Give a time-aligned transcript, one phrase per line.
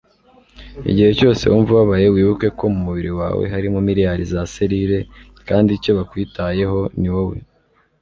[0.89, 4.99] igihe cyose wumva ubabaye wibuke ko mu mubiri wawe harimo miliyari za selile
[5.47, 7.37] kandi icyo bakwitayeho niwowe